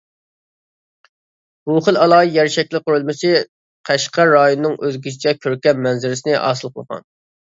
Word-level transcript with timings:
بۇ 1.67 1.75
خىل 1.87 1.99
ئالاھىدە 2.05 2.33
يەر 2.37 2.49
شەكلى 2.55 2.81
قۇرۇلمىسى 2.87 3.33
قەشقەر 3.89 4.31
رايونىنىڭ 4.37 4.73
ئۆزگىچە 4.87 5.35
كۆركەم 5.45 5.85
مەنزىرىسىنى 5.89 6.41
ھاسىل 6.47 6.73
قىلغان. 6.79 7.05